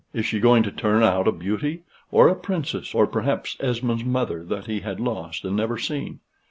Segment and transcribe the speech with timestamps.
[0.15, 1.83] Is she going to turn out a beauty?
[2.11, 2.95] or a princess?
[2.95, 6.21] or perhaps Esmond's mother that he had lost and never seen?